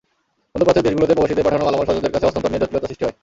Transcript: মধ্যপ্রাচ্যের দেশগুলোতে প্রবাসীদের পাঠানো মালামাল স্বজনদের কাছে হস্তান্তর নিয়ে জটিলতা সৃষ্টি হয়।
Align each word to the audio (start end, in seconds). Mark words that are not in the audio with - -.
মধ্যপ্রাচ্যের 0.51 0.85
দেশগুলোতে 0.85 1.15
প্রবাসীদের 1.15 1.45
পাঠানো 1.47 1.63
মালামাল 1.65 1.85
স্বজনদের 1.87 2.13
কাছে 2.13 2.25
হস্তান্তর 2.27 2.51
নিয়ে 2.51 2.61
জটিলতা 2.63 2.87
সৃষ্টি 2.89 3.03
হয়। 3.05 3.15